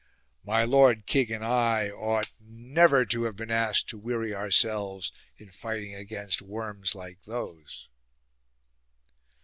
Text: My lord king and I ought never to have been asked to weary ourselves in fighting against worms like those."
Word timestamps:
My 0.43 0.63
lord 0.63 1.05
king 1.05 1.31
and 1.31 1.45
I 1.45 1.91
ought 1.91 2.31
never 2.39 3.05
to 3.05 3.23
have 3.25 3.35
been 3.35 3.51
asked 3.51 3.87
to 3.89 3.99
weary 3.99 4.33
ourselves 4.33 5.11
in 5.37 5.51
fighting 5.51 5.93
against 5.93 6.41
worms 6.41 6.95
like 6.95 7.21
those." 7.25 7.87